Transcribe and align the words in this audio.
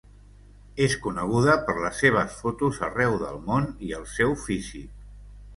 És 0.85 0.95
coneguda 1.03 1.57
per 1.67 1.75
les 1.83 2.01
seves 2.05 2.39
fotos 2.45 2.81
arreu 2.89 3.21
del 3.27 3.39
món 3.51 3.71
i 3.91 3.97
el 3.99 4.11
seu 4.19 4.35
físic. 4.49 4.93